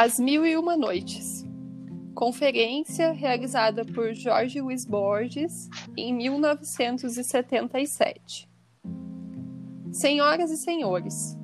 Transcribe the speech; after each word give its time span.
As 0.00 0.16
Mil 0.16 0.46
e 0.46 0.56
Uma 0.56 0.76
Noites. 0.76 1.44
Conferência 2.14 3.10
realizada 3.10 3.84
por 3.84 4.14
Jorge 4.14 4.60
Luiz 4.60 4.84
Borges 4.84 5.68
em 5.96 6.14
1977. 6.14 8.48
Senhoras 9.90 10.52
e 10.52 10.56
senhores, 10.56 11.36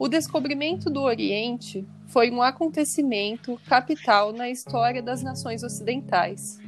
o 0.00 0.08
descobrimento 0.08 0.90
do 0.90 1.00
Oriente 1.00 1.86
foi 2.08 2.28
um 2.28 2.42
acontecimento 2.42 3.56
capital 3.68 4.32
na 4.32 4.50
história 4.50 5.00
das 5.00 5.22
nações 5.22 5.62
ocidentais. 5.62 6.58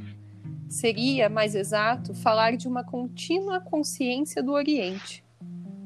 Seria 0.69 1.29
mais 1.29 1.57
exato 1.57 2.15
falar 2.15 2.57
de 2.57 2.69
uma 2.69 2.85
contínua 2.85 3.59
consciência 3.59 4.41
do 4.41 4.53
Oriente, 4.53 5.25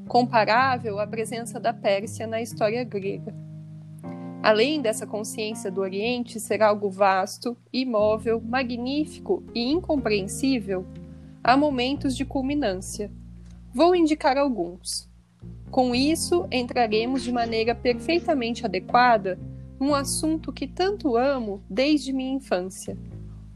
comparável 0.06 0.98
à 0.98 1.06
presença 1.06 1.58
da 1.58 1.72
Pérsia 1.72 2.26
na 2.26 2.42
história 2.42 2.84
grega. 2.84 3.41
Além 4.42 4.82
dessa 4.82 5.06
consciência 5.06 5.70
do 5.70 5.80
Oriente 5.80 6.40
ser 6.40 6.64
algo 6.64 6.90
vasto, 6.90 7.56
imóvel, 7.72 8.40
magnífico 8.40 9.44
e 9.54 9.70
incompreensível, 9.70 10.84
há 11.44 11.56
momentos 11.56 12.16
de 12.16 12.24
culminância. 12.24 13.08
Vou 13.72 13.94
indicar 13.94 14.36
alguns. 14.36 15.08
Com 15.70 15.94
isso, 15.94 16.48
entraremos 16.50 17.22
de 17.22 17.30
maneira 17.30 17.72
perfeitamente 17.72 18.66
adequada 18.66 19.38
num 19.78 19.94
assunto 19.94 20.52
que 20.52 20.66
tanto 20.66 21.16
amo 21.16 21.62
desde 21.70 22.12
minha 22.12 22.34
infância: 22.34 22.98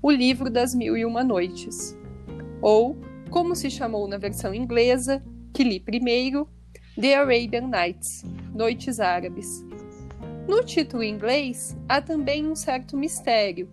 o 0.00 0.08
livro 0.08 0.48
das 0.48 0.72
Mil 0.72 0.96
e 0.96 1.04
Uma 1.04 1.24
Noites. 1.24 1.98
Ou, 2.62 2.96
como 3.28 3.56
se 3.56 3.68
chamou 3.70 4.06
na 4.06 4.18
versão 4.18 4.54
inglesa, 4.54 5.20
que 5.52 5.64
li 5.64 5.80
primeiro, 5.80 6.48
The 6.94 7.16
Arabian 7.16 7.68
Nights 7.68 8.24
Noites 8.54 9.00
Árabes 9.00 9.66
no 10.48 10.62
título 10.62 11.02
em 11.02 11.12
inglês, 11.12 11.76
há 11.88 12.00
também 12.00 12.46
um 12.46 12.54
certo 12.54 12.96
mistério, 12.96 13.68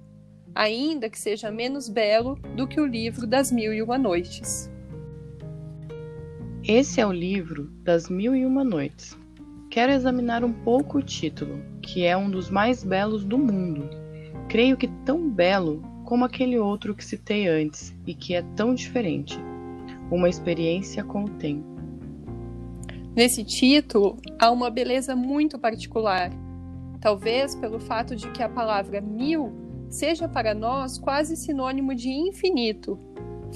ainda 0.56 1.10
que 1.10 1.20
seja 1.20 1.52
menos 1.52 1.88
belo 1.88 2.36
do 2.56 2.68
que 2.68 2.82
o 2.82 2.86
livro 2.86 3.28
das 3.28 3.52
Mil 3.52 3.74
e 3.74 3.82
Uma 3.82 3.98
Noites. 3.98 4.72
Esse 6.64 7.00
é 7.00 7.06
o 7.06 7.12
livro 7.12 7.66
das 7.84 8.10
Mil 8.10 8.36
e 8.36 8.46
Uma 8.46 8.64
Noites. 8.64 9.18
Quero 9.70 9.92
examinar 9.92 10.44
um 10.44 10.54
pouco 10.54 10.98
o 10.98 11.04
título, 11.04 11.60
que 11.82 12.06
é 12.06 12.18
um 12.18 12.30
dos 12.30 12.50
mais 12.50 12.84
belos 12.84 13.24
do 13.24 13.38
mundo. 13.38 13.90
Creio 14.50 14.78
que 14.78 14.88
tão 15.06 15.30
belo 15.30 15.82
como 16.06 16.26
aquele 16.26 16.58
outro 16.58 16.96
que 16.96 17.04
citei 17.04 17.48
antes 17.48 17.94
e 18.06 18.14
que 18.14 18.34
é 18.34 18.42
tão 18.56 18.74
diferente. 18.74 19.38
Uma 20.12 20.30
experiência 20.30 21.04
com 21.04 21.26
o 21.26 21.30
tempo. 21.30 21.68
Nesse 23.16 23.44
título 23.44 24.18
há 24.40 24.50
uma 24.50 24.70
beleza 24.70 25.16
muito 25.16 25.60
particular 25.60 26.32
Talvez 27.04 27.54
pelo 27.54 27.82
fato 27.82 28.16
de 28.16 28.32
que 28.32 28.42
a 28.42 28.48
palavra 28.48 29.02
mil 29.02 29.52
seja 29.90 30.26
para 30.26 30.54
nós 30.54 30.98
quase 30.98 31.36
sinônimo 31.36 31.94
de 31.94 32.10
infinito. 32.10 32.98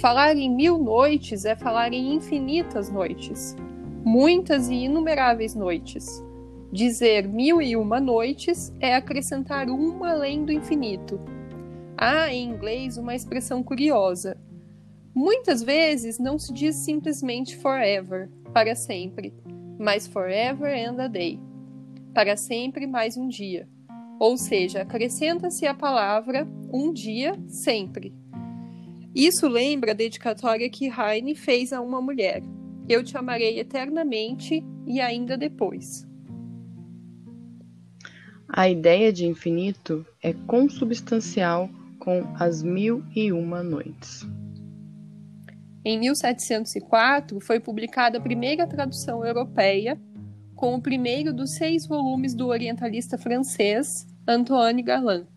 Falar 0.02 0.36
em 0.36 0.53
mil 0.53 0.78
noites 0.78 1.45
é 1.45 1.56
falar 1.56 1.94
em 1.94 2.14
infinitas 2.14 2.92
noites, 2.92 3.56
muitas 4.03 4.68
e 4.68 4.73
inumeráveis 4.73 5.56
noites. 5.56 6.22
Dizer 6.73 7.25
mil 7.25 7.62
e 7.62 7.78
uma 7.78 8.02
noites 8.02 8.73
é 8.81 8.94
acrescentar 8.94 9.70
uma 9.70 10.12
além 10.12 10.44
do 10.44 10.52
infinito. 10.52 11.18
Há 11.98 12.30
em 12.34 12.50
inglês 12.50 12.98
uma 12.98 13.16
expressão 13.16 13.64
curiosa. 13.64 14.36
Muitas 15.16 15.64
vezes 15.64 16.20
não 16.20 16.38
se 16.38 16.52
diz 16.52 16.75
simplesmente 16.75 17.56
forever, 17.56 18.30
para 18.53 18.75
sempre, 18.75 19.34
mas 19.80 20.06
forever 20.06 20.68
and 20.68 21.02
a 21.02 21.08
day 21.08 21.40
para 22.18 22.36
sempre 22.36 22.88
mais 22.88 23.16
um 23.16 23.28
dia. 23.28 23.70
Ou 24.20 24.40
seja, 24.40 24.82
acrescenta-se 24.82 25.68
a 25.68 25.74
palavra 25.75 26.47
um 26.74 26.91
dia 26.91 27.40
sempre. 27.47 28.12
Isso 29.14 29.47
lembra 29.47 29.91
a 29.91 29.94
dedicatória 29.94 30.68
que 30.68 30.90
Heine 30.90 31.36
fez 31.36 31.72
a 31.72 31.80
uma 31.80 32.02
mulher. 32.02 32.41
Eu 32.90 33.03
te 33.03 33.16
amarei 33.16 33.59
eternamente 33.59 34.66
e 34.88 35.00
ainda 35.00 35.38
depois. 35.38 36.08
A 38.50 38.68
ideia 38.68 39.14
de 39.14 39.28
infinito 39.28 40.03
é 40.24 40.34
consubstancial 40.34 41.70
com 42.00 42.24
as 42.40 42.64
mil 42.64 43.03
e 43.16 43.31
uma 43.31 43.62
noites. 43.62 44.28
Em 45.86 46.00
1704 46.00 47.40
foi 47.41 47.59
publicada 47.59 48.18
a 48.18 48.22
primeira 48.22 48.66
tradução 48.66 49.24
europeia 49.24 50.02
com 50.57 50.73
o 50.73 50.81
primeiro 50.81 51.31
dos 51.31 51.51
seis 51.51 51.85
volumes 51.85 52.34
do 52.34 52.47
orientalista 52.47 53.16
francês 53.16 54.07
Antoine 54.28 54.81
Galland. 54.81 55.28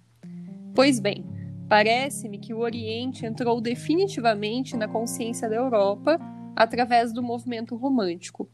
Pois 0.75 0.99
bem, 0.99 1.27
parece-me 1.69 2.39
que 2.39 2.55
o 2.55 2.61
Oriente 2.61 3.27
entrou 3.27 3.61
definitivamente 3.61 4.79
na 4.79 4.89
consciência 4.89 5.47
da 5.47 5.57
Europa 5.57 6.19
através 6.57 7.13
do 7.13 7.23
movimento 7.23 7.77
romântico. 7.77 8.49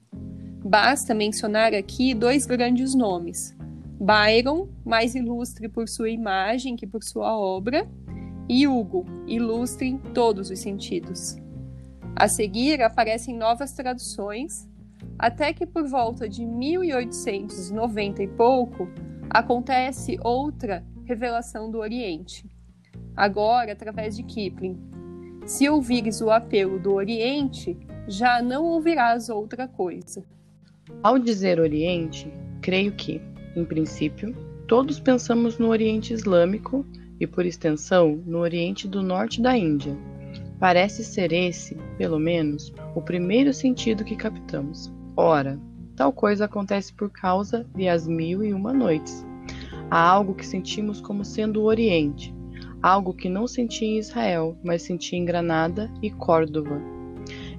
Basta 0.64 1.14
mencionar 1.14 1.72
aqui 1.72 2.12
dois 2.12 2.46
grandes 2.46 2.96
nomes: 2.96 3.56
Byron, 4.00 4.68
mais 4.84 5.14
ilustre 5.14 5.68
por 5.68 5.88
sua 5.88 6.10
imagem 6.10 6.74
que 6.74 6.86
por 6.86 7.04
sua 7.04 7.38
obra, 7.38 7.88
e 8.48 8.66
Hugo, 8.66 9.06
ilustre 9.28 9.86
em 9.86 9.98
todos 9.98 10.50
os 10.50 10.58
sentidos. 10.58 11.36
A 12.16 12.26
seguir 12.26 12.82
aparecem 12.82 13.36
novas 13.36 13.72
traduções 13.72 14.68
até 15.18 15.52
que 15.52 15.66
por 15.66 15.86
volta 15.88 16.28
de 16.28 16.44
1890 16.44 18.22
e 18.22 18.28
pouco 18.28 18.88
acontece 19.30 20.18
outra 20.22 20.84
revelação 21.04 21.70
do 21.70 21.78
Oriente, 21.78 22.44
agora 23.16 23.72
através 23.72 24.16
de 24.16 24.22
Kipling. 24.22 24.78
Se 25.46 25.68
ouvires 25.68 26.20
o 26.20 26.30
apelo 26.30 26.78
do 26.78 26.92
Oriente, 26.92 27.76
já 28.08 28.42
não 28.42 28.64
ouvirás 28.64 29.28
outra 29.28 29.68
coisa. 29.68 30.24
Ao 31.02 31.18
dizer 31.18 31.60
Oriente, 31.60 32.32
creio 32.60 32.92
que, 32.92 33.20
em 33.54 33.64
princípio, 33.64 34.34
todos 34.66 34.98
pensamos 34.98 35.58
no 35.58 35.68
Oriente 35.68 36.12
Islâmico 36.12 36.84
e, 37.20 37.26
por 37.26 37.46
extensão, 37.46 38.22
no 38.26 38.38
Oriente 38.38 38.88
do 38.88 39.02
Norte 39.02 39.40
da 39.40 39.56
Índia. 39.56 39.96
Parece 40.58 41.04
ser 41.04 41.32
esse, 41.32 41.76
pelo 41.96 42.18
menos, 42.18 42.72
o 42.94 43.00
primeiro 43.00 43.52
sentido 43.52 44.04
que 44.04 44.16
captamos. 44.16 44.92
Ora, 45.16 45.58
tal 45.96 46.12
coisa 46.12 46.44
acontece 46.44 46.92
por 46.92 47.08
causa 47.08 47.66
de 47.74 47.88
as 47.88 48.06
mil 48.06 48.44
e 48.44 48.52
uma 48.52 48.70
noites. 48.70 49.26
Há 49.90 49.98
algo 49.98 50.34
que 50.34 50.44
sentimos 50.44 51.00
como 51.00 51.24
sendo 51.24 51.62
o 51.62 51.64
Oriente, 51.64 52.34
algo 52.82 53.14
que 53.14 53.28
não 53.28 53.46
senti 53.46 53.86
em 53.86 53.98
Israel, 53.98 54.58
mas 54.62 54.82
senti 54.82 55.16
em 55.16 55.24
Granada 55.24 55.90
e 56.02 56.10
Córdoba. 56.10 56.78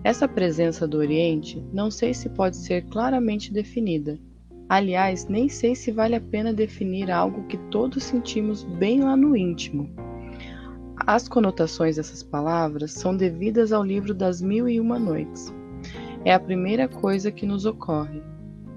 Essa 0.03 0.27
presença 0.27 0.87
do 0.87 0.97
Oriente 0.99 1.63
não 1.73 1.89
sei 1.89 2.13
se 2.13 2.29
pode 2.29 2.57
ser 2.57 2.85
claramente 2.85 3.51
definida. 3.51 4.19
Aliás, 4.69 5.27
nem 5.27 5.49
sei 5.49 5.73
se 5.73 5.91
vale 5.91 6.15
a 6.15 6.21
pena 6.21 6.53
definir 6.53 7.09
algo 7.09 7.47
que 7.47 7.57
todos 7.71 8.03
sentimos 8.03 8.63
bem 8.63 9.01
lá 9.01 9.17
no 9.17 9.35
íntimo. 9.35 9.89
As 10.95 11.27
conotações 11.27 11.95
dessas 11.95 12.21
palavras 12.21 12.91
são 12.91 13.17
devidas 13.17 13.71
ao 13.71 13.83
livro 13.83 14.13
das 14.13 14.41
Mil 14.41 14.69
e 14.69 14.79
Uma 14.79 14.99
Noites. 14.99 15.53
É 16.27 16.33
a 16.33 16.39
primeira 16.41 16.89
coisa 16.89 17.31
que 17.31 17.45
nos 17.45 17.65
ocorre. 17.65 18.21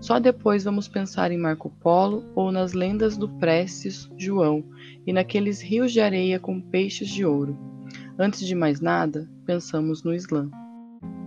Só 0.01 0.21
depois 0.21 0.63
vamos 0.63 0.87
pensar 0.87 1.33
em 1.33 1.37
Marco 1.37 1.69
Polo 1.81 2.25
ou 2.33 2.53
nas 2.53 2.75
lendas 2.75 3.17
do 3.17 3.29
Prestes 3.29 4.09
João 4.17 4.63
e 5.05 5.13
naqueles 5.13 5.61
rios 5.61 5.91
de 5.93 6.01
areia 6.01 6.39
com 6.39 6.61
peixes 6.61 7.09
de 7.09 7.27
ouro. 7.27 7.59
Antes 8.17 8.47
de 8.47 8.55
mais 8.55 8.81
nada, 8.81 9.29
pensamos 9.45 10.05
no 10.05 10.15
Islã. 10.15 10.49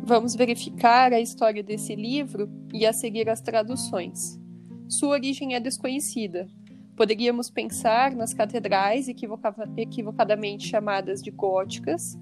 Vamos 0.02 0.34
verificar 0.34 1.12
a 1.12 1.20
história 1.20 1.62
desse 1.62 1.94
livro 1.94 2.50
e 2.74 2.86
a 2.86 2.94
seguir 2.94 3.30
as 3.30 3.42
traduções. 3.42 4.40
Sua 4.88 5.10
origem 5.10 5.56
é 5.56 5.60
desconhecida. 5.60 6.48
Poderíamos 6.96 7.50
pensar 7.50 8.16
nas 8.16 8.34
catedrais 8.34 9.10
equivocadamente 9.10 10.70
chamadas 10.70 11.22
de 11.22 11.32
góticas 11.32 12.18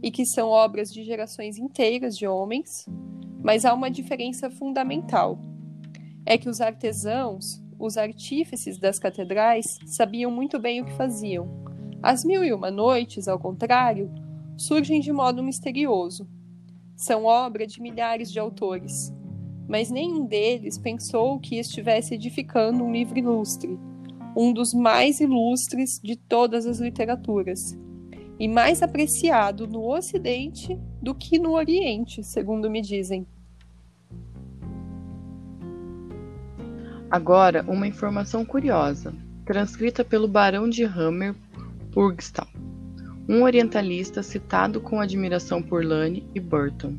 e 0.00 0.08
que 0.12 0.24
são 0.24 0.50
obras 0.50 0.92
de 0.92 1.02
gerações 1.02 1.58
inteiras 1.58 2.16
de 2.16 2.28
homens, 2.28 2.86
mas 3.42 3.64
há 3.64 3.72
uma 3.72 3.90
diferença 3.90 4.50
fundamental. 4.50 5.38
É 6.24 6.36
que 6.36 6.48
os 6.48 6.60
artesãos, 6.60 7.62
os 7.78 7.96
artífices 7.96 8.78
das 8.78 8.98
catedrais, 8.98 9.78
sabiam 9.86 10.30
muito 10.30 10.58
bem 10.58 10.80
o 10.80 10.84
que 10.84 10.92
faziam. 10.92 11.48
As 12.02 12.24
Mil 12.24 12.44
e 12.44 12.52
Uma 12.52 12.70
Noites, 12.70 13.28
ao 13.28 13.38
contrário, 13.38 14.10
surgem 14.56 15.00
de 15.00 15.12
modo 15.12 15.42
misterioso. 15.42 16.28
São 16.96 17.24
obra 17.24 17.66
de 17.66 17.80
milhares 17.80 18.30
de 18.30 18.38
autores, 18.38 19.12
mas 19.66 19.90
nenhum 19.90 20.26
deles 20.26 20.76
pensou 20.76 21.38
que 21.38 21.56
estivesse 21.56 22.14
edificando 22.14 22.84
um 22.84 22.92
livro 22.92 23.18
ilustre, 23.18 23.78
um 24.36 24.52
dos 24.52 24.74
mais 24.74 25.20
ilustres 25.20 26.00
de 26.02 26.16
todas 26.16 26.66
as 26.66 26.78
literaturas, 26.78 27.78
e 28.40 28.48
mais 28.48 28.82
apreciado 28.82 29.66
no 29.66 29.86
Ocidente 29.86 30.80
do 31.02 31.14
que 31.14 31.38
no 31.38 31.52
Oriente, 31.52 32.24
segundo 32.24 32.70
me 32.70 32.80
dizem. 32.80 33.26
Agora, 37.10 37.62
uma 37.68 37.86
informação 37.86 38.42
curiosa. 38.42 39.12
transcrita 39.44 40.04
pelo 40.04 40.28
Barão 40.28 40.70
de 40.70 40.84
Hammer 40.84 41.34
Purgstall, 41.90 42.46
um 43.28 43.42
orientalista 43.42 44.22
citado 44.22 44.80
com 44.80 45.00
admiração 45.00 45.60
por 45.60 45.84
Lane 45.84 46.24
e 46.34 46.38
Burton, 46.38 46.96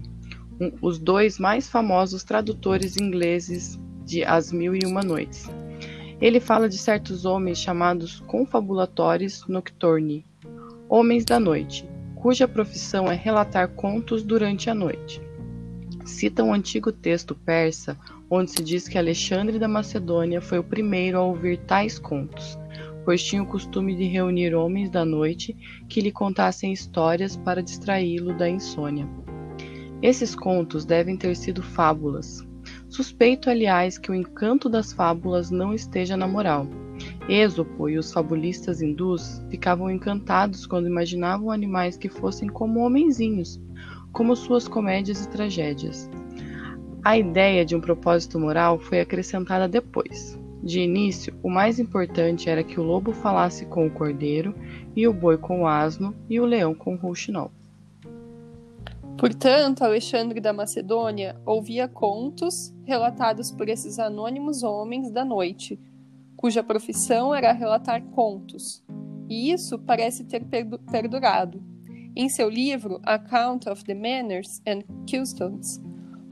um, 0.60 0.72
os 0.82 1.00
dois 1.00 1.40
mais 1.40 1.70
famosos 1.70 2.26
tradutores 2.26 2.98
ingleses 2.98 3.80
de 4.06 4.24
As 4.26 4.52
Mil 4.52 4.76
e 4.76 4.86
Uma 4.86 5.02
Noites. 5.02 5.50
Ele 6.20 6.42
fala 6.42 6.68
de 6.68 6.78
certos 6.78 7.24
homens 7.24 7.58
chamados 7.58 8.20
confabulatores 8.28 9.48
nocturni, 9.48 10.26
homens 10.92 11.24
da 11.24 11.40
noite, 11.40 11.90
cuja 12.16 12.50
profissão 12.50 13.10
é 13.10 13.16
relatar 13.16 13.70
contos 13.70 14.24
durante 14.24 14.70
a 14.70 14.76
noite. 14.76 15.22
Cita 16.04 16.44
um 16.44 16.54
antigo 16.54 16.92
texto 16.92 17.34
persa 17.34 17.98
onde 18.30 18.52
se 18.52 18.62
diz 18.62 18.90
que 18.90 18.98
Alexandre 18.98 19.58
da 19.58 19.70
Macedônia 19.70 20.42
foi 20.42 20.60
o 20.60 20.64
primeiro 20.64 21.18
a 21.18 21.24
ouvir 21.24 21.60
tais 21.60 21.98
contos, 21.98 22.60
pois 23.06 23.24
tinha 23.24 23.42
o 23.42 23.46
costume 23.46 23.96
de 23.96 24.04
reunir 24.04 24.54
homens 24.54 24.90
da 24.90 25.06
noite 25.06 25.56
que 25.88 26.02
lhe 26.02 26.12
contassem 26.12 26.74
histórias 26.74 27.38
para 27.38 27.64
distraí-lo 27.64 28.34
da 28.38 28.50
insônia. 28.50 29.08
Esses 30.02 30.36
contos 30.36 30.84
devem 30.84 31.16
ter 31.16 31.38
sido 31.38 31.64
fábulas. 31.64 32.46
Suspeito, 32.90 33.50
aliás, 33.50 33.98
que 33.98 34.12
o 34.12 34.16
encanto 34.16 34.68
das 34.68 34.92
fábulas 34.92 35.52
não 35.52 35.74
esteja 35.74 36.18
na 36.18 36.28
moral. 36.28 36.68
Êxopo 37.30 37.88
e 37.88 37.98
os 37.98 38.12
fabulistas 38.12 38.82
hindus 38.82 39.44
ficavam 39.50 39.90
encantados 39.90 40.66
quando 40.66 40.88
imaginavam 40.88 41.52
animais 41.52 41.96
que 41.96 42.10
fossem 42.10 42.50
como 42.50 42.80
homenzinhos, 42.86 43.60
como 44.12 44.36
suas 44.36 44.68
comédias 44.68 45.24
e 45.24 45.30
tragédias. 45.30 46.10
A 47.04 47.18
ideia 47.18 47.66
de 47.66 47.76
um 47.76 47.82
propósito 47.82 48.40
moral 48.40 48.78
foi 48.78 49.00
acrescentada 49.00 49.68
depois. 49.68 50.40
De 50.64 50.80
início, 50.80 51.34
o 51.42 51.50
mais 51.50 51.80
importante 51.80 52.48
era 52.48 52.64
que 52.64 52.80
o 52.80 52.84
lobo 52.84 53.12
falasse 53.12 53.66
com 53.66 53.88
o 53.88 53.92
cordeiro, 53.92 54.54
e 54.96 55.08
o 55.08 55.14
boi 55.14 55.38
com 55.38 55.62
o 55.62 55.68
asno, 55.68 56.16
e 56.30 56.40
o 56.40 56.46
leão 56.46 56.76
com 56.76 56.94
o 56.94 56.98
rouxinol. 56.98 57.52
Portanto, 59.18 59.84
Alexandre 59.84 60.40
da 60.40 60.54
Macedônia 60.54 61.36
ouvia 61.46 61.88
contos 61.88 62.74
relatados 62.84 63.52
por 63.52 63.70
esses 63.70 63.98
anônimos 63.98 64.62
homens 64.62 65.12
da 65.12 65.26
noite, 65.26 65.80
cuja 66.42 66.64
profissão 66.64 67.36
era 67.36 67.52
relatar 67.52 68.02
contos, 68.02 68.84
e 69.30 69.52
isso 69.52 69.78
parece 69.78 70.24
ter 70.24 70.44
perdurado. 70.92 71.64
Em 72.16 72.28
seu 72.30 72.50
livro 72.50 73.00
Account 73.04 73.70
of 73.70 73.84
the 73.86 73.94
Manners 73.94 74.60
and 74.68 74.82
Customs 75.08 75.80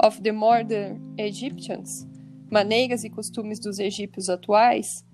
of 0.03 0.19
the 0.23 0.31
Modern 0.31 0.99
Egyptians, 1.15 2.07
Maneiras 2.51 3.03
e 3.03 3.09
Costumes 3.11 3.59
dos 3.59 3.77
Egípcios 3.77 4.31
Atuais, 4.31 5.05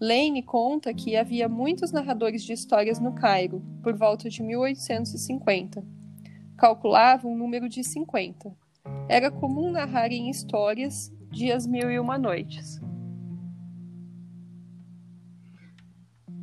Lane 0.00 0.42
conta 0.42 0.94
que 0.94 1.16
havia 1.16 1.48
muitos 1.48 1.90
narradores 1.90 2.44
de 2.44 2.52
histórias 2.52 3.00
no 3.00 3.12
Cairo, 3.12 3.60
por 3.82 3.96
volta 3.96 4.30
de 4.30 4.40
1850. 4.40 5.84
Calculava 6.56 7.26
um 7.26 7.36
número 7.36 7.68
de 7.68 7.82
50. 7.82 8.56
Era 9.08 9.32
comum 9.32 9.72
narrarem 9.72 10.30
histórias 10.30 11.12
de 11.32 11.50
As 11.50 11.66
Mil 11.66 11.90
e 11.90 11.98
Uma 11.98 12.16
Noites. 12.16 12.83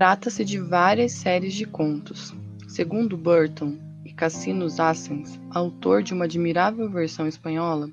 Trata-se 0.01 0.43
de 0.43 0.57
várias 0.57 1.11
séries 1.11 1.53
de 1.53 1.63
contos. 1.63 2.33
Segundo 2.67 3.15
Burton 3.15 3.77
e 4.03 4.11
Cassino 4.11 4.65
Assens, 4.79 5.39
autor 5.51 6.01
de 6.01 6.11
uma 6.11 6.25
admirável 6.25 6.89
versão 6.89 7.27
espanhola, 7.27 7.87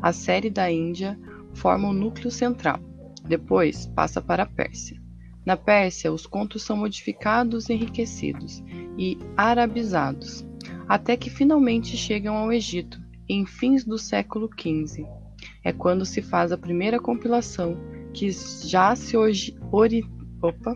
a 0.00 0.12
série 0.12 0.48
da 0.48 0.70
Índia 0.70 1.18
forma 1.52 1.88
o 1.88 1.92
núcleo 1.92 2.30
central. 2.30 2.78
Depois 3.26 3.88
passa 3.96 4.22
para 4.22 4.44
a 4.44 4.46
Pérsia. 4.46 5.02
Na 5.44 5.56
Pérsia, 5.56 6.12
os 6.12 6.24
contos 6.24 6.62
são 6.62 6.76
modificados, 6.76 7.68
enriquecidos 7.68 8.62
e 8.96 9.18
arabizados, 9.36 10.46
até 10.88 11.16
que 11.16 11.30
finalmente 11.30 11.96
chegam 11.96 12.36
ao 12.36 12.52
Egito, 12.52 13.02
em 13.28 13.44
fins 13.44 13.84
do 13.84 13.98
século 13.98 14.48
XV. 14.56 15.04
É 15.64 15.72
quando 15.72 16.06
se 16.06 16.22
faz 16.22 16.52
a 16.52 16.56
primeira 16.56 17.00
compilação, 17.00 17.76
que 18.14 18.30
já 18.30 18.94
se 18.94 19.16
hoje 19.16 19.58
ori... 19.72 20.08
Opa, 20.40 20.74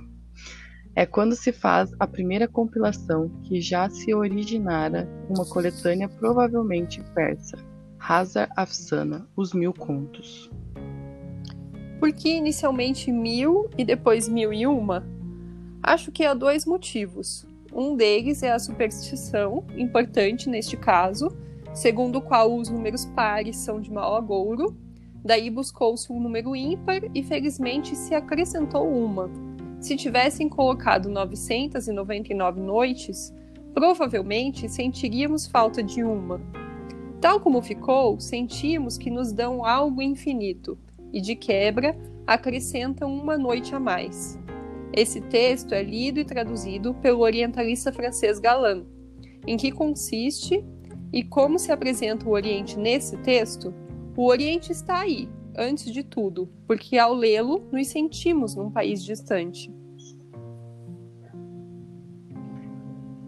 é 0.96 1.04
quando 1.04 1.34
se 1.34 1.52
faz 1.52 1.92
a 1.98 2.06
primeira 2.06 2.46
compilação 2.46 3.28
que 3.42 3.60
já 3.60 3.90
se 3.90 4.14
originara 4.14 5.08
uma 5.28 5.44
coletânea 5.44 6.08
provavelmente 6.08 7.02
persa, 7.14 7.56
Hazar 7.98 8.48
Afsana, 8.56 9.26
Os 9.36 9.52
Mil 9.52 9.72
Contos. 9.72 10.50
Por 11.98 12.12
que 12.12 12.36
inicialmente 12.36 13.10
mil 13.10 13.68
e 13.76 13.84
depois 13.84 14.28
mil 14.28 14.52
e 14.52 14.66
uma? 14.66 15.04
Acho 15.82 16.12
que 16.12 16.24
há 16.24 16.34
dois 16.34 16.64
motivos. 16.64 17.46
Um 17.72 17.96
deles 17.96 18.42
é 18.42 18.52
a 18.52 18.58
superstição, 18.58 19.64
importante 19.76 20.48
neste 20.48 20.76
caso, 20.76 21.36
segundo 21.72 22.18
o 22.18 22.22
qual 22.22 22.56
os 22.56 22.68
números 22.68 23.04
pares 23.06 23.56
são 23.56 23.80
de 23.80 23.90
maior 23.90 24.18
agouro. 24.18 24.76
Daí 25.24 25.50
buscou-se 25.50 26.12
um 26.12 26.20
número 26.20 26.54
ímpar 26.54 27.00
e 27.14 27.22
felizmente 27.22 27.96
se 27.96 28.14
acrescentou 28.14 28.86
uma, 28.86 29.30
se 29.84 29.96
tivessem 29.96 30.48
colocado 30.48 31.10
999 31.10 32.58
noites, 32.58 33.34
provavelmente 33.74 34.66
sentiríamos 34.66 35.46
falta 35.46 35.82
de 35.82 36.02
uma. 36.02 36.40
Tal 37.20 37.38
como 37.38 37.60
ficou, 37.60 38.18
sentimos 38.18 38.96
que 38.96 39.10
nos 39.10 39.30
dão 39.30 39.62
algo 39.62 40.00
infinito 40.00 40.78
e, 41.12 41.20
de 41.20 41.36
quebra, 41.36 41.94
acrescentam 42.26 43.14
uma 43.14 43.36
noite 43.36 43.74
a 43.74 43.78
mais. 43.78 44.38
Esse 44.90 45.20
texto 45.20 45.74
é 45.74 45.82
lido 45.82 46.18
e 46.18 46.24
traduzido 46.24 46.94
pelo 46.94 47.20
orientalista 47.20 47.92
francês 47.92 48.38
Galland. 48.38 48.86
Em 49.46 49.58
que 49.58 49.70
consiste 49.70 50.64
e 51.12 51.22
como 51.22 51.58
se 51.58 51.70
apresenta 51.70 52.26
o 52.26 52.32
Oriente 52.32 52.78
nesse 52.78 53.18
texto? 53.18 53.74
O 54.16 54.28
Oriente 54.28 54.72
está 54.72 55.00
aí, 55.00 55.28
antes 55.56 55.92
de 55.92 56.02
tudo, 56.02 56.48
porque 56.66 56.98
ao 56.98 57.14
lê-lo 57.14 57.68
nos 57.72 57.88
sentimos 57.88 58.54
num 58.54 58.70
país 58.70 59.02
distante. 59.02 59.72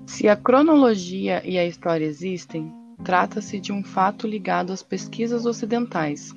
Se 0.07 0.29
a 0.29 0.37
cronologia 0.37 1.43
e 1.45 1.59
a 1.59 1.67
história 1.67 2.05
existem, 2.05 2.73
trata-se 3.05 3.61
de 3.61 3.73
um 3.73 3.85
fato 3.85 4.27
ligado 4.27 4.73
às 4.73 4.83
pesquisas 4.83 5.45
ocidentais. 5.45 6.33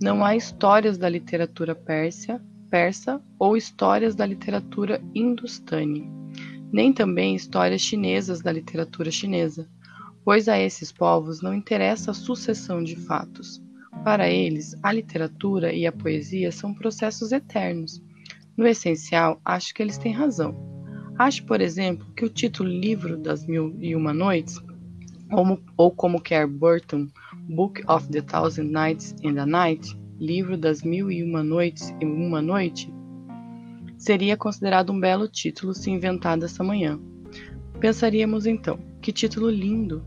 Não 0.00 0.24
há 0.24 0.34
histórias 0.34 0.96
da 0.96 1.08
literatura 1.08 1.74
pérsia, 1.74 2.40
persa 2.70 3.22
ou 3.38 3.56
histórias 3.56 4.14
da 4.14 4.24
literatura 4.24 5.02
hindustani, 5.14 6.08
nem 6.72 6.92
também 6.92 7.34
histórias 7.34 7.80
chinesas 7.80 8.40
da 8.40 8.52
literatura 8.52 9.10
chinesa, 9.10 9.68
pois 10.24 10.48
a 10.48 10.58
esses 10.58 10.92
povos 10.92 11.42
não 11.42 11.54
interessa 11.54 12.10
a 12.10 12.14
sucessão 12.14 12.82
de 12.82 12.96
fatos. 12.96 13.62
Para 14.04 14.28
eles, 14.28 14.76
a 14.82 14.92
literatura 14.92 15.72
e 15.72 15.86
a 15.86 15.92
poesia 15.92 16.52
são 16.52 16.74
processos 16.74 17.32
eternos. 17.32 18.02
No 18.56 18.66
essencial, 18.66 19.40
acho 19.44 19.74
que 19.74 19.82
eles 19.82 19.98
têm 19.98 20.12
razão. 20.12 20.56
Acho, 21.18 21.44
por 21.44 21.60
exemplo, 21.60 22.06
que 22.14 22.24
o 22.24 22.28
título 22.28 22.68
Livro 22.68 23.16
das 23.16 23.46
Mil 23.46 23.76
e 23.80 23.96
Uma 23.96 24.14
Noites, 24.14 24.60
ou, 25.30 25.60
ou 25.76 25.90
como 25.90 26.20
quer 26.20 26.46
Burton, 26.46 27.08
Book 27.48 27.82
of 27.88 28.08
the 28.08 28.22
Thousand 28.22 28.70
Nights 28.70 29.14
and 29.24 29.40
a 29.40 29.46
Night, 29.46 29.96
Livro 30.18 30.56
das 30.56 30.82
Mil 30.82 31.10
e 31.10 31.22
Uma 31.22 31.42
Noites 31.42 31.94
e 32.00 32.04
Uma 32.04 32.40
Noite, 32.40 32.92
seria 33.96 34.36
considerado 34.36 34.92
um 34.92 35.00
belo 35.00 35.28
título 35.28 35.74
se 35.74 35.90
inventado 35.90 36.44
essa 36.44 36.62
manhã. 36.62 37.00
Pensaríamos 37.80 38.46
então, 38.46 38.78
que 39.00 39.12
título 39.12 39.50
lindo! 39.50 40.04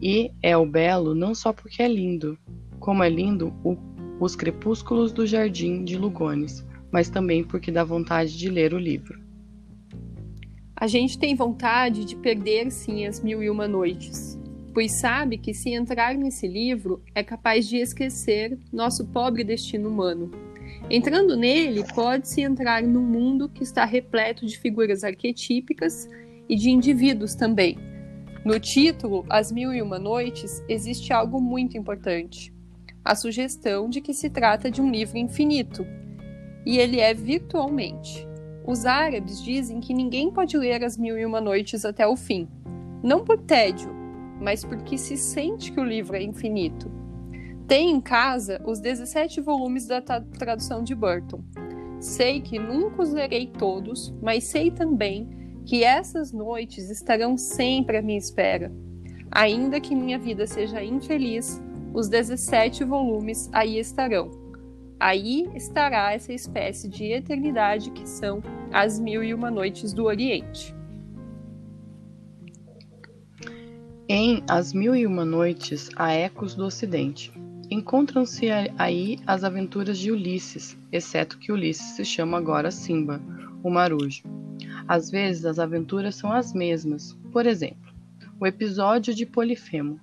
E 0.00 0.30
é 0.42 0.56
o 0.56 0.66
belo 0.66 1.14
não 1.14 1.34
só 1.34 1.52
porque 1.52 1.82
é 1.82 1.88
lindo, 1.88 2.38
como 2.78 3.02
é 3.02 3.08
lindo 3.08 3.52
o, 3.64 3.76
os 4.20 4.36
crepúsculos 4.36 5.12
do 5.12 5.26
jardim 5.26 5.84
de 5.84 5.96
Lugones, 5.96 6.64
mas 6.90 7.08
também 7.08 7.44
porque 7.44 7.70
dá 7.70 7.84
vontade 7.84 8.36
de 8.36 8.48
ler 8.48 8.72
o 8.72 8.78
livro. 8.78 9.20
A 10.74 10.86
gente 10.86 11.18
tem 11.18 11.34
vontade 11.34 12.04
de 12.04 12.14
perder 12.16 12.70
sim 12.70 13.06
as 13.06 13.22
mil 13.22 13.42
e 13.42 13.48
uma 13.48 13.66
noites, 13.66 14.38
pois 14.74 15.00
sabe 15.00 15.38
que 15.38 15.54
se 15.54 15.70
entrar 15.70 16.14
nesse 16.14 16.46
livro 16.46 17.02
é 17.14 17.22
capaz 17.22 17.66
de 17.66 17.78
esquecer 17.78 18.58
nosso 18.70 19.06
pobre 19.06 19.42
destino 19.42 19.88
humano. 19.88 20.30
Entrando 20.90 21.34
nele, 21.34 21.82
pode-se 21.94 22.42
entrar 22.42 22.82
num 22.82 23.02
mundo 23.02 23.48
que 23.48 23.62
está 23.62 23.84
repleto 23.84 24.44
de 24.44 24.58
figuras 24.58 25.02
arquetípicas 25.02 26.08
e 26.48 26.54
de 26.56 26.70
indivíduos 26.70 27.34
também. 27.34 27.78
No 28.44 28.60
título, 28.60 29.24
As 29.28 29.50
Mil 29.50 29.72
e 29.72 29.82
Uma 29.82 29.98
Noites, 29.98 30.62
existe 30.68 31.12
algo 31.12 31.40
muito 31.40 31.76
importante: 31.76 32.52
a 33.06 33.14
sugestão 33.14 33.88
de 33.88 34.00
que 34.00 34.12
se 34.12 34.28
trata 34.28 34.68
de 34.68 34.82
um 34.82 34.90
livro 34.90 35.16
infinito, 35.16 35.86
e 36.66 36.76
ele 36.78 36.98
é 36.98 37.14
virtualmente. 37.14 38.26
Os 38.66 38.84
árabes 38.84 39.40
dizem 39.40 39.78
que 39.78 39.94
ninguém 39.94 40.32
pode 40.32 40.58
ler 40.58 40.82
As 40.82 40.98
Mil 40.98 41.16
e 41.16 41.24
Uma 41.24 41.40
Noites 41.40 41.84
até 41.84 42.04
o 42.04 42.16
fim, 42.16 42.48
não 43.04 43.24
por 43.24 43.38
tédio, 43.38 43.94
mas 44.40 44.64
porque 44.64 44.98
se 44.98 45.16
sente 45.16 45.70
que 45.70 45.78
o 45.78 45.84
livro 45.84 46.16
é 46.16 46.22
infinito. 46.22 46.90
Tem 47.68 47.90
em 47.90 48.00
casa 48.00 48.60
os 48.66 48.80
17 48.80 49.40
volumes 49.40 49.86
da 49.86 50.00
tradução 50.00 50.82
de 50.82 50.94
Burton. 50.94 51.44
Sei 52.00 52.40
que 52.40 52.58
nunca 52.58 53.02
os 53.02 53.12
lerei 53.12 53.46
todos, 53.46 54.12
mas 54.20 54.44
sei 54.44 54.72
também 54.72 55.28
que 55.64 55.84
essas 55.84 56.32
noites 56.32 56.90
estarão 56.90 57.36
sempre 57.36 57.98
à 57.98 58.02
minha 58.02 58.18
espera. 58.18 58.72
Ainda 59.30 59.80
que 59.80 59.94
minha 59.94 60.18
vida 60.18 60.46
seja 60.46 60.82
infeliz, 60.82 61.60
os 61.92 62.08
17 62.08 62.84
volumes 62.84 63.48
aí 63.52 63.78
estarão. 63.78 64.30
Aí 64.98 65.48
estará 65.54 66.12
essa 66.12 66.32
espécie 66.32 66.88
de 66.88 67.04
eternidade 67.12 67.90
que 67.90 68.08
são 68.08 68.42
as 68.72 68.98
Mil 68.98 69.22
e 69.22 69.34
Uma 69.34 69.50
Noites 69.50 69.92
do 69.92 70.04
Oriente. 70.04 70.74
Em 74.08 74.42
As 74.48 74.72
Mil 74.72 74.94
e 74.94 75.04
Uma 75.04 75.24
Noites 75.24 75.90
há 75.96 76.12
ecos 76.12 76.54
do 76.54 76.64
Ocidente. 76.64 77.32
Encontram-se 77.70 78.46
aí 78.78 79.18
as 79.26 79.42
aventuras 79.42 79.98
de 79.98 80.12
Ulisses, 80.12 80.78
exceto 80.92 81.38
que 81.38 81.50
Ulisses 81.50 81.96
se 81.96 82.04
chama 82.04 82.38
agora 82.38 82.70
Simba, 82.70 83.20
o 83.62 83.68
marujo. 83.68 84.22
Às 84.86 85.10
vezes 85.10 85.44
as 85.44 85.58
aventuras 85.58 86.14
são 86.14 86.32
as 86.32 86.54
mesmas. 86.54 87.18
Por 87.32 87.44
exemplo, 87.44 87.92
o 88.38 88.46
episódio 88.46 89.12
de 89.12 89.26
Polifemo. 89.26 90.00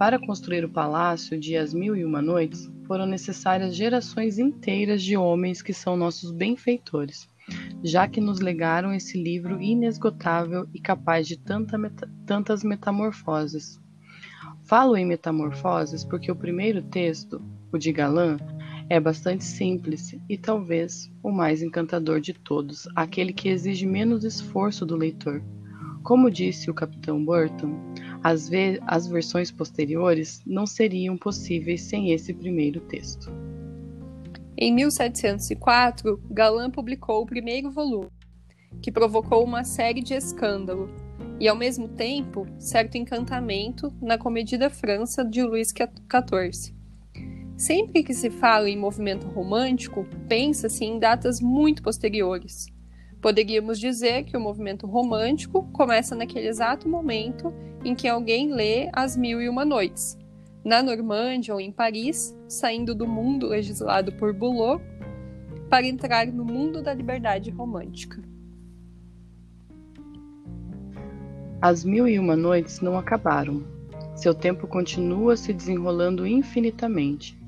Para 0.00 0.18
construir 0.18 0.64
o 0.64 0.68
palácio 0.68 1.38
de 1.38 1.56
As 1.56 1.72
Mil 1.72 1.94
e 1.94 2.04
Uma 2.04 2.22
Noites, 2.22 2.72
foram 2.86 3.04
necessárias 3.04 3.76
gerações 3.76 4.38
inteiras 4.38 5.02
de 5.02 5.14
homens 5.16 5.60
que 5.60 5.74
são 5.74 5.96
nossos 5.96 6.32
benfeitores 6.32 7.28
já 7.82 8.06
que 8.06 8.20
nos 8.20 8.40
legaram 8.40 8.92
esse 8.92 9.20
livro 9.20 9.60
inesgotável 9.60 10.68
e 10.74 10.80
capaz 10.80 11.26
de 11.26 11.36
tanta 11.36 11.76
meta 11.78 12.10
tantas 12.26 12.62
metamorfoses. 12.62 13.80
Falo 14.64 14.96
em 14.96 15.06
metamorfoses 15.06 16.04
porque 16.04 16.30
o 16.30 16.36
primeiro 16.36 16.82
texto, 16.82 17.42
o 17.72 17.78
de 17.78 17.92
Galã, 17.92 18.36
é 18.88 19.00
bastante 19.00 19.44
simples 19.44 20.16
e 20.28 20.36
talvez 20.36 21.10
o 21.22 21.30
mais 21.30 21.62
encantador 21.62 22.20
de 22.20 22.32
todos, 22.32 22.88
aquele 22.94 23.32
que 23.32 23.48
exige 23.48 23.86
menos 23.86 24.24
esforço 24.24 24.84
do 24.84 24.96
leitor. 24.96 25.42
Como 26.02 26.30
disse 26.30 26.70
o 26.70 26.74
capitão 26.74 27.24
Burton, 27.24 27.89
as, 28.22 28.48
ve 28.48 28.80
as 28.86 29.06
versões 29.06 29.50
posteriores 29.50 30.42
não 30.46 30.66
seriam 30.66 31.16
possíveis 31.16 31.82
sem 31.82 32.12
esse 32.12 32.32
primeiro 32.32 32.80
texto. 32.80 33.30
Em 34.56 34.74
1704, 34.74 36.20
Galland 36.30 36.72
publicou 36.72 37.22
o 37.22 37.26
primeiro 37.26 37.70
volume, 37.70 38.10
que 38.82 38.92
provocou 38.92 39.42
uma 39.42 39.64
série 39.64 40.02
de 40.02 40.12
escândalo 40.12 40.90
e, 41.40 41.48
ao 41.48 41.56
mesmo 41.56 41.88
tempo, 41.88 42.46
certo 42.58 42.96
encantamento 42.96 43.90
na 44.02 44.18
comedida 44.18 44.68
França 44.68 45.24
de 45.24 45.42
Luís 45.42 45.68
XIV. 45.68 46.74
Sempre 47.56 48.02
que 48.02 48.12
se 48.12 48.30
fala 48.30 48.68
em 48.68 48.76
movimento 48.76 49.26
romântico, 49.26 50.06
pensa-se 50.28 50.84
em 50.84 50.98
datas 50.98 51.40
muito 51.40 51.82
posteriores. 51.82 52.66
Poderíamos 53.20 53.78
dizer 53.78 54.24
que 54.24 54.36
o 54.36 54.40
movimento 54.40 54.86
romântico 54.86 55.64
começa 55.72 56.14
naquele 56.14 56.48
exato 56.48 56.88
momento 56.88 57.52
em 57.84 57.94
que 57.94 58.08
alguém 58.08 58.52
lê 58.52 58.88
As 58.92 59.16
Mil 59.16 59.40
e 59.42 59.48
Uma 59.48 59.64
Noites, 59.64 60.18
na 60.64 60.82
Normândia 60.82 61.54
ou 61.54 61.60
em 61.60 61.70
Paris, 61.70 62.36
saindo 62.48 62.94
do 62.94 63.06
mundo 63.06 63.48
legislado 63.48 64.12
por 64.12 64.32
Boulot 64.32 64.82
para 65.68 65.86
entrar 65.86 66.26
no 66.26 66.44
mundo 66.44 66.82
da 66.82 66.92
liberdade 66.92 67.50
romântica. 67.50 68.20
As 71.62 71.84
mil 71.84 72.08
e 72.08 72.18
uma 72.18 72.34
noites 72.34 72.80
não 72.80 72.98
acabaram. 72.98 73.62
Seu 74.16 74.34
tempo 74.34 74.66
continua 74.66 75.36
se 75.36 75.52
desenrolando 75.52 76.26
infinitamente. 76.26 77.38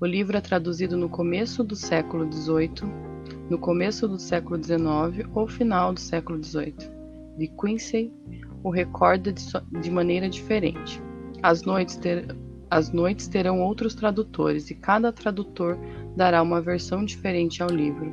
O 0.00 0.06
livro 0.06 0.36
é 0.36 0.40
traduzido 0.40 0.96
no 0.96 1.08
começo 1.08 1.62
do 1.62 1.76
século 1.76 2.30
XVIII, 2.30 3.13
no 3.48 3.58
começo 3.58 4.08
do 4.08 4.18
século 4.18 4.62
XIX 4.62 5.28
ou 5.34 5.46
final 5.46 5.92
do 5.92 6.00
século 6.00 6.42
XVIII. 6.42 6.74
De 7.36 7.48
Quincy 7.48 8.12
o 8.62 8.70
recorda 8.70 9.32
de, 9.32 9.40
so 9.40 9.60
de 9.82 9.90
maneira 9.90 10.28
diferente. 10.28 11.02
As 11.42 11.62
noites 11.62 11.96
ter 11.96 12.34
as 12.70 12.90
noites 12.90 13.28
terão 13.28 13.60
outros 13.60 13.94
tradutores 13.94 14.68
e 14.70 14.74
cada 14.74 15.12
tradutor 15.12 15.78
dará 16.16 16.42
uma 16.42 16.60
versão 16.60 17.04
diferente 17.04 17.62
ao 17.62 17.68
livro, 17.68 18.12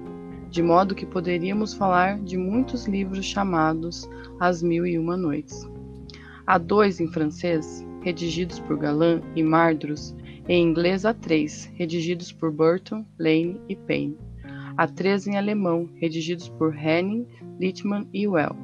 de 0.51 0.62
modo 0.62 0.94
que 0.94 1.06
poderíamos 1.06 1.74
falar 1.74 2.20
de 2.20 2.38
muitos 2.38 2.86
livros 2.86 3.25
chamados 3.25 4.08
As 4.39 4.62
Mil 4.62 4.86
e 4.86 5.00
Uma 5.00 5.18
Noites. 5.18 5.68
Há 6.46 6.60
dois 6.60 7.00
em 7.00 7.08
francês, 7.08 7.84
redigidos 8.01 8.60
por 8.60 8.77
Galland 8.77 9.24
e 9.36 9.41
Mardrus, 9.41 10.13
em 10.48 10.63
inglês 10.63 11.06
há 11.06 11.13
três, 11.13 11.72
redigidos 11.75 12.32
por 12.32 12.51
Burton, 12.51 13.06
Lane 13.18 13.60
e 13.70 13.75
Payne. 13.75 14.30
Há 14.81 14.88
três 14.88 15.27
em 15.27 15.38
alemão, 15.38 15.88
redigidos 15.97 16.50
por 16.50 16.75
Henning, 16.75 17.27
Littmann 17.59 18.07
e 18.11 18.27
Well. 18.27 18.55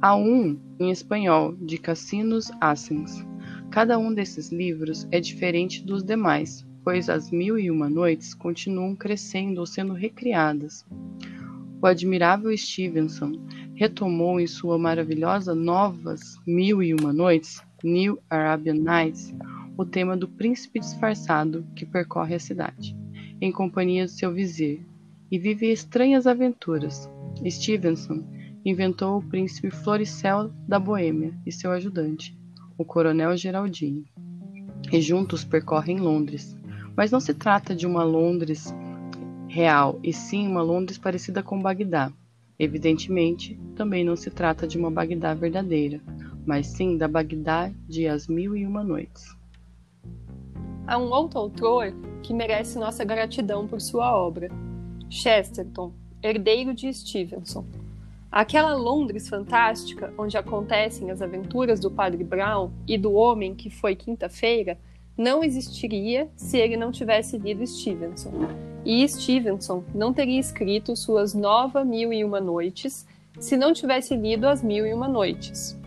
Há 0.00 0.14
um 0.14 0.56
em 0.78 0.92
espanhol, 0.92 1.56
de 1.56 1.78
Cassinos 1.78 2.52
Assens. 2.60 3.26
Cada 3.68 3.98
um 3.98 4.14
desses 4.14 4.52
livros 4.52 5.04
é 5.10 5.18
diferente 5.18 5.84
dos 5.84 6.04
demais, 6.04 6.64
pois 6.84 7.08
as 7.08 7.32
Mil 7.32 7.58
e 7.58 7.72
Uma 7.72 7.90
Noites 7.90 8.34
continuam 8.34 8.94
crescendo 8.94 9.58
ou 9.58 9.66
sendo 9.66 9.94
recriadas. 9.94 10.86
O 11.82 11.86
admirável 11.88 12.56
Stevenson 12.56 13.32
retomou 13.74 14.38
em 14.38 14.46
sua 14.46 14.78
maravilhosa 14.78 15.56
Novas 15.56 16.38
Mil 16.46 16.80
e 16.84 16.94
Uma 16.94 17.12
Noites, 17.12 17.60
New 17.82 18.16
Arabian 18.30 18.74
Nights, 18.74 19.34
o 19.76 19.84
tema 19.84 20.16
do 20.16 20.28
príncipe 20.28 20.78
disfarçado 20.78 21.66
que 21.74 21.84
percorre 21.84 22.36
a 22.36 22.38
cidade, 22.38 22.96
em 23.40 23.50
companhia 23.50 24.04
do 24.04 24.10
seu 24.12 24.32
vizir, 24.32 24.86
e 25.32 25.38
vive 25.38 25.72
estranhas 25.72 26.26
aventuras. 26.26 27.10
Stevenson 27.48 28.22
inventou 28.66 29.16
o 29.16 29.22
príncipe 29.22 29.70
Floricel 29.70 30.50
da 30.68 30.78
Boêmia 30.78 31.32
e 31.46 31.50
seu 31.50 31.72
ajudante, 31.72 32.38
o 32.76 32.84
coronel 32.84 33.34
Geraldine, 33.34 34.04
e 34.92 35.00
juntos 35.00 35.42
percorrem 35.42 35.98
Londres. 35.98 36.54
Mas 36.94 37.10
não 37.10 37.18
se 37.18 37.32
trata 37.32 37.74
de 37.74 37.86
uma 37.86 38.04
Londres 38.04 38.74
real, 39.48 39.98
e 40.02 40.12
sim 40.12 40.46
uma 40.46 40.60
Londres 40.60 40.98
parecida 40.98 41.42
com 41.42 41.60
Bagdá. 41.60 42.12
Evidentemente, 42.58 43.58
também 43.74 44.04
não 44.04 44.16
se 44.16 44.30
trata 44.30 44.66
de 44.66 44.76
uma 44.76 44.90
Bagdá 44.90 45.32
verdadeira, 45.32 46.02
mas 46.44 46.66
sim 46.66 46.98
da 46.98 47.08
Bagdá 47.08 47.72
de 47.88 48.06
As 48.06 48.28
Mil 48.28 48.54
e 48.54 48.66
Uma 48.66 48.84
Noites. 48.84 49.34
Há 50.86 50.98
um 50.98 51.10
outro 51.10 51.38
autor 51.38 51.94
que 52.22 52.34
merece 52.34 52.78
nossa 52.78 53.02
gratidão 53.02 53.66
por 53.66 53.80
sua 53.80 54.14
obra, 54.14 54.50
Chesterton, 55.12 55.92
herdeiro 56.22 56.72
de 56.72 56.90
Stevenson. 56.92 57.66
Aquela 58.30 58.74
Londres 58.74 59.28
fantástica, 59.28 60.10
onde 60.16 60.38
acontecem 60.38 61.10
as 61.10 61.20
aventuras 61.20 61.78
do 61.78 61.90
Padre 61.90 62.24
Brown 62.24 62.70
e 62.88 62.96
do 62.96 63.12
homem 63.12 63.54
que 63.54 63.68
foi 63.68 63.94
quinta-feira, 63.94 64.78
não 65.14 65.44
existiria 65.44 66.30
se 66.34 66.56
ele 66.56 66.78
não 66.78 66.90
tivesse 66.90 67.36
lido 67.36 67.66
Stevenson. 67.66 68.32
E 68.86 69.06
Stevenson 69.06 69.84
não 69.94 70.14
teria 70.14 70.40
escrito 70.40 70.96
suas 70.96 71.34
Nova 71.34 71.84
Mil 71.84 72.10
e 72.10 72.24
Uma 72.24 72.40
Noites 72.40 73.06
se 73.38 73.54
não 73.54 73.74
tivesse 73.74 74.16
lido 74.16 74.48
As 74.48 74.62
Mil 74.62 74.86
e 74.86 74.94
Uma 74.94 75.08
Noites. 75.08 75.78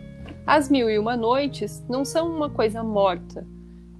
As 0.46 0.70
Mil 0.70 0.88
e 0.88 1.00
Uma 1.00 1.16
Noites 1.16 1.84
não 1.88 2.04
são 2.04 2.32
uma 2.32 2.48
coisa 2.48 2.80
morta. 2.84 3.44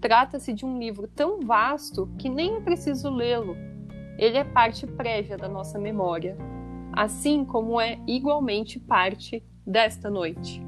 Trata-se 0.01 0.53
de 0.53 0.65
um 0.65 0.79
livro 0.79 1.09
tão 1.09 1.41
vasto 1.41 2.09
que 2.17 2.29
nem 2.29 2.59
é 2.59 2.61
preciso 2.61 3.11
lê-lo. 3.11 3.66
Ele 4.19 4.39
é 4.39 4.45
parte 4.45 4.87
prévia 4.87 5.37
da 5.37 5.49
nossa 5.49 5.79
memória 5.79 6.37
assim 6.97 7.45
como 7.45 7.79
é 7.79 7.99
igualmente 8.07 8.81
parte 8.81 9.45
desta 9.67 10.09
noite. 10.09 10.63